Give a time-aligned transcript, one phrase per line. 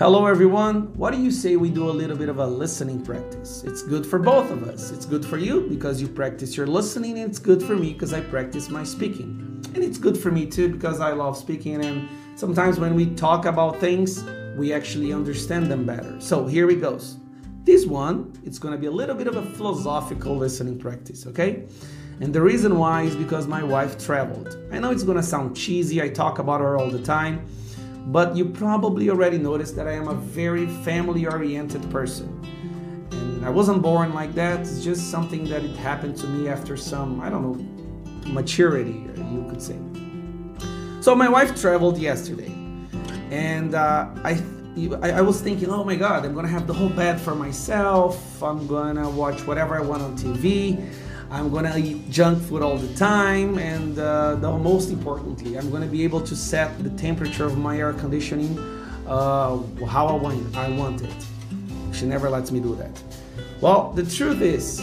[0.00, 0.94] Hello, everyone.
[0.96, 3.62] What do you say we do a little bit of a listening practice?
[3.64, 4.90] It's good for both of us.
[4.92, 8.14] It's good for you because you practice your listening, and it's good for me because
[8.14, 9.62] I practice my speaking.
[9.74, 13.44] And it's good for me too because I love speaking, and sometimes when we talk
[13.44, 14.24] about things,
[14.56, 16.18] we actually understand them better.
[16.18, 17.18] So here we goes.
[17.64, 21.66] This one, it's going to be a little bit of a philosophical listening practice, okay?
[22.20, 24.56] And the reason why is because my wife traveled.
[24.72, 27.46] I know it's going to sound cheesy, I talk about her all the time
[28.12, 32.28] but you probably already noticed that I am a very family oriented person.
[33.12, 36.76] And I wasn't born like that, it's just something that it happened to me after
[36.76, 39.78] some, I don't know, maturity, you could say.
[41.00, 42.52] So my wife traveled yesterday,
[43.30, 44.42] and uh, I,
[45.02, 48.66] I was thinking, oh my god, I'm gonna have the whole bed for myself, I'm
[48.66, 50.84] gonna watch whatever I want on TV.
[51.30, 55.86] I'm gonna eat junk food all the time, and uh, the most importantly, I'm gonna
[55.86, 58.58] be able to set the temperature of my air conditioning
[59.06, 61.14] uh, how I want, I want it.
[61.92, 63.00] She never lets me do that.
[63.60, 64.80] Well, the truth is,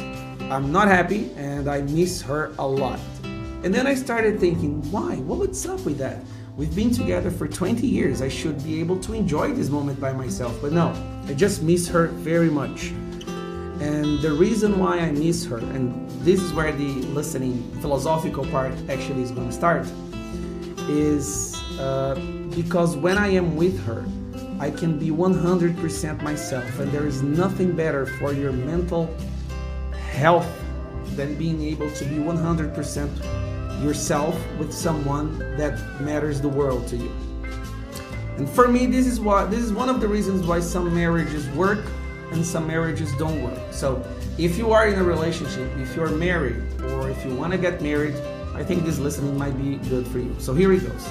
[0.50, 3.00] I'm not happy, and I miss her a lot.
[3.23, 5.17] And then I started thinking, why?
[5.17, 6.23] What's up with that?
[6.56, 8.22] We've been together for 20 years.
[8.22, 10.94] I should be able to enjoy this moment by myself, but no,
[11.28, 12.94] I just miss her very much.
[13.80, 18.73] And the reason why I miss her, and this is where the listening philosophical part
[18.89, 19.88] actually is going to start,
[20.89, 22.16] is uh,
[22.55, 24.03] because when I am with her,
[24.59, 29.16] I can be 100% myself, and there is nothing better for your mental
[30.11, 30.50] health
[31.16, 37.11] than being able to be 100% yourself with someone that matters the world to you.
[38.38, 41.48] And for me, this is what this is one of the reasons why some marriages
[41.50, 41.86] work
[42.31, 43.59] and some marriages don't work.
[43.72, 44.06] So,
[44.38, 47.81] if you are in a relationship, if you're married, or if you want to get
[47.81, 48.16] married,
[48.53, 50.36] I think this listening might be good for you.
[50.39, 51.09] So, here it goes.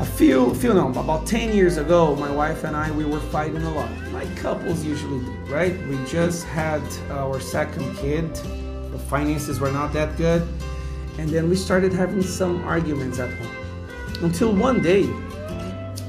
[0.00, 3.62] A few, few no, about 10 years ago, my wife and I, we were fighting
[3.62, 5.76] a lot, like couples usually do, right?
[5.86, 8.34] We just had our second kid,
[8.90, 10.48] the finances were not that good,
[11.18, 13.54] and then we started having some arguments at home.
[14.20, 15.04] Until one day,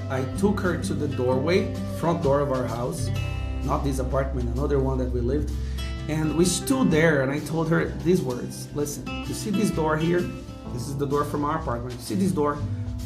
[0.09, 3.09] I took her to the doorway, front door of our house,
[3.65, 5.51] not this apartment, another one that we lived.
[6.07, 9.97] And we stood there and I told her these words Listen, you see this door
[9.97, 10.21] here?
[10.73, 11.95] This is the door from our apartment.
[11.95, 12.57] You see this door?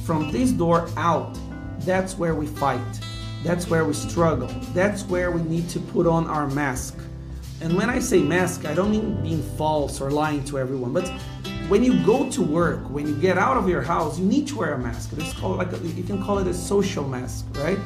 [0.03, 1.37] From this door out,
[1.81, 2.99] that's where we fight.
[3.43, 4.47] That's where we struggle.
[4.73, 6.97] That's where we need to put on our mask.
[7.61, 11.07] And when I say mask, I don't mean being false or lying to everyone, but
[11.69, 14.57] when you go to work, when you get out of your house, you need to
[14.57, 15.11] wear a mask.
[15.17, 17.77] It's called like a, you can call it a social mask, right?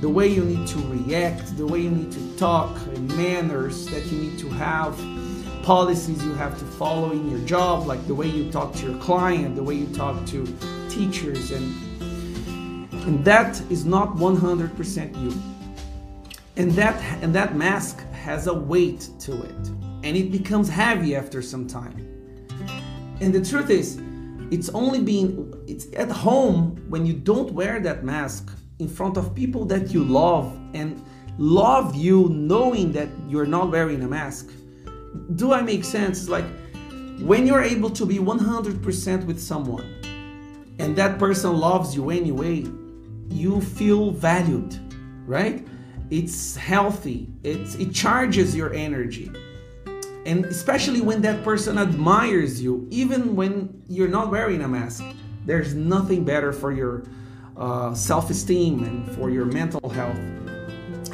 [0.00, 4.18] The way you need to react, the way you need to talk, manners that you
[4.18, 4.98] need to have,
[5.62, 8.98] policies you have to follow in your job, like the way you talk to your
[8.98, 10.46] client, the way you talk to
[10.88, 11.86] teachers, and
[13.06, 15.34] and that is not 100% you.
[16.56, 19.68] And that and that mask has a weight to it,
[20.02, 22.06] and it becomes heavy after some time.
[23.20, 24.00] And the truth is,
[24.50, 28.50] it's only being it's at home when you don't wear that mask
[28.80, 31.02] in front of people that you love and
[31.38, 34.50] love you knowing that you're not wearing a mask.
[35.36, 36.20] Do I make sense?
[36.20, 36.44] It's like
[37.20, 39.86] when you're able to be 100% with someone
[40.78, 42.66] and that person loves you anyway,
[43.28, 44.78] you feel valued,
[45.26, 45.66] right?
[46.10, 47.28] It's healthy.
[47.44, 49.30] It's it charges your energy.
[50.26, 55.04] And especially when that person admires you, even when you're not wearing a mask,
[55.46, 57.04] there's nothing better for your
[57.60, 60.18] uh, self esteem and for your mental health.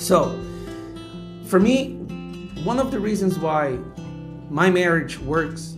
[0.00, 0.38] So,
[1.46, 1.94] for me,
[2.64, 3.78] one of the reasons why
[4.48, 5.76] my marriage works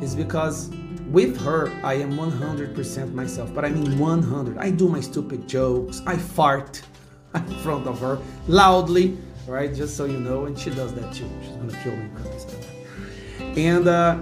[0.00, 0.70] is because
[1.08, 4.58] with her I am 100% myself, but I mean 100.
[4.58, 6.82] I do my stupid jokes, I fart
[7.34, 8.18] in front of her
[8.48, 9.74] loudly, right?
[9.74, 11.28] Just so you know, and she does that too.
[11.42, 13.58] She's gonna kill me because I that.
[13.58, 14.20] And uh,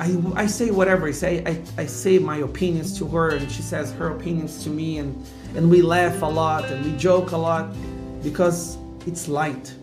[0.00, 1.44] I, I say whatever I say.
[1.44, 5.26] I, I say my opinions to her, and she says her opinions to me, and,
[5.54, 7.74] and we laugh a lot and we joke a lot
[8.22, 9.74] because it's light.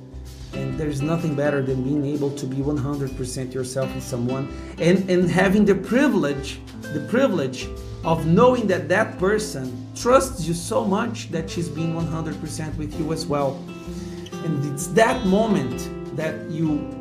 [0.53, 5.29] And there's nothing better than being able to be 100% yourself with someone and, and
[5.29, 6.59] having the privilege,
[6.93, 7.67] the privilege
[8.03, 13.13] of knowing that that person trusts you so much that she's being 100% with you
[13.13, 13.63] as well.
[14.45, 16.96] And it's that moment that you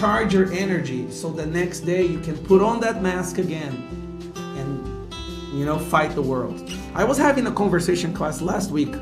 [0.00, 3.74] charge your energy so the next day you can put on that mask again
[4.56, 5.12] and
[5.52, 6.72] you know fight the world.
[6.94, 8.94] I was having a conversation class last week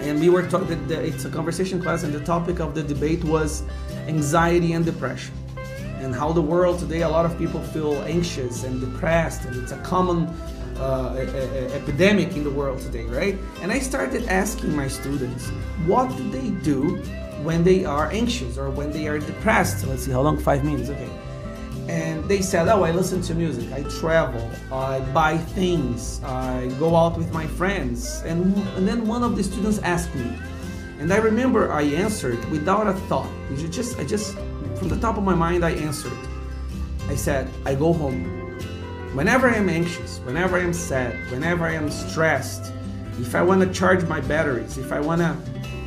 [0.00, 3.22] and we were talking that it's a conversation class and the topic of the debate
[3.22, 3.62] was
[4.08, 5.32] anxiety and depression
[6.00, 9.70] and how the world today a lot of people feel anxious and depressed and it's
[9.70, 10.26] a common
[10.78, 13.38] uh, a, a, epidemic in the world today, right?
[13.62, 15.48] And I started asking my students,
[15.86, 16.96] what do they do
[17.42, 19.86] when they are anxious or when they are depressed?
[19.86, 20.38] Let's see, how long?
[20.38, 21.10] Five minutes, okay.
[21.88, 26.94] And they said, oh, I listen to music, I travel, I buy things, I go
[26.94, 28.20] out with my friends.
[28.26, 30.38] And, and then one of the students asked me,
[30.98, 33.30] and I remember I answered without a thought.
[33.70, 34.34] Just, I just,
[34.76, 36.18] from the top of my mind, I answered.
[37.08, 38.37] I said, I go home
[39.14, 42.72] Whenever I am anxious, whenever I am sad, whenever I am stressed,
[43.18, 45.36] if I want to charge my batteries, if I want to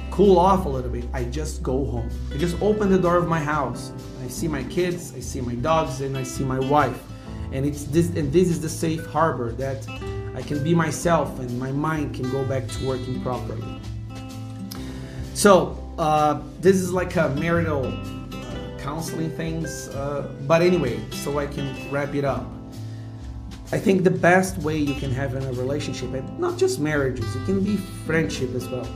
[0.09, 2.09] cool off a little bit, I just go home.
[2.33, 3.91] I just open the door of my house.
[4.23, 6.99] I see my kids, I see my dogs, and I see my wife.
[7.51, 9.87] And it's this and this is the safe harbor that
[10.35, 13.79] I can be myself and my mind can go back to working properly.
[15.35, 21.45] So uh, this is like a marital uh, counseling things, uh, but anyway, so I
[21.45, 22.45] can wrap it up.
[23.73, 27.35] I think the best way you can have in a relationship, and not just marriages,
[27.35, 28.87] it can be friendship as well.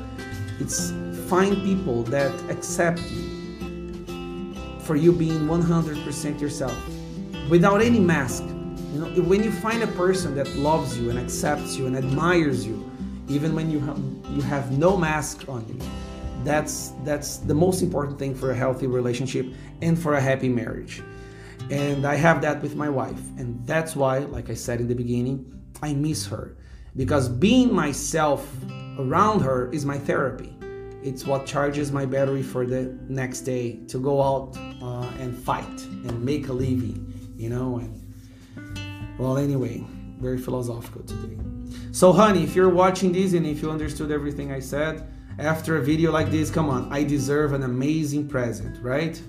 [0.60, 0.92] It's
[1.30, 6.78] find people that accept you for you being 100% yourself
[7.50, 8.44] without any mask.
[8.44, 12.68] You know, when you find a person that loves you and accepts you and admires
[12.68, 12.90] you,
[13.30, 13.98] even when you have,
[14.30, 15.80] you have no mask on you,
[16.44, 19.48] that's that's the most important thing for a healthy relationship
[19.82, 21.02] and for a happy marriage.
[21.72, 23.20] And I have that with my wife.
[23.38, 25.52] And that's why, like I said in the beginning,
[25.82, 26.58] I miss her.
[26.96, 28.48] Because being myself
[28.98, 30.56] around her is my therapy.
[31.04, 35.82] It's what charges my battery for the next day to go out uh, and fight
[36.08, 37.78] and make a living, you know.
[37.78, 39.86] And well, anyway,
[40.20, 41.38] very philosophical today.
[41.92, 45.08] So, honey, if you're watching this and if you understood everything I said
[45.38, 49.22] after a video like this, come on, I deserve an amazing present, right?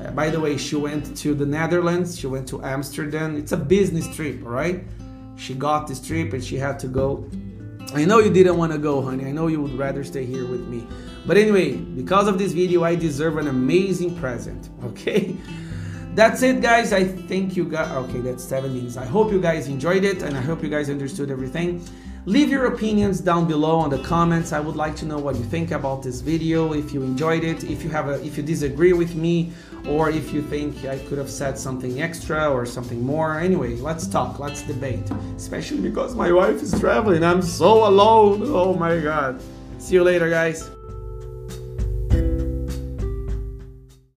[0.00, 3.36] Uh, by the way, she went to the Netherlands, she went to Amsterdam.
[3.36, 4.84] It's a business trip, right?
[5.36, 7.28] She got this trip and she had to go.
[7.94, 9.26] I know you didn't want to go, honey.
[9.26, 10.86] I know you would rather stay here with me.
[11.26, 15.36] But anyway, because of this video, I deserve an amazing present, okay?
[16.14, 16.92] That's it, guys.
[16.92, 18.20] I think you got okay.
[18.20, 18.96] That's seven minutes.
[18.96, 21.84] I hope you guys enjoyed it and I hope you guys understood everything.
[22.26, 24.54] Leave your opinions down below on the comments.
[24.54, 27.64] I would like to know what you think about this video, if you enjoyed it,
[27.64, 29.52] if you have a if you disagree with me,
[29.86, 33.38] or if you think I could have said something extra or something more.
[33.38, 35.10] Anyway, let's talk, let's debate.
[35.36, 37.22] Especially because my wife is traveling.
[37.22, 38.40] I'm so alone.
[38.44, 39.38] Oh my god.
[39.78, 40.73] See you later, guys.